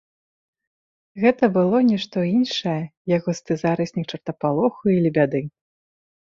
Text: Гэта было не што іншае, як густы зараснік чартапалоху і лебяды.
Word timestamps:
Гэта 1.23 1.49
было 1.57 1.81
не 1.89 1.97
што 2.05 2.23
іншае, 2.37 2.81
як 3.15 3.21
густы 3.27 3.53
зараснік 3.65 4.05
чартапалоху 4.15 4.83
і 4.97 4.99
лебяды. 5.05 5.45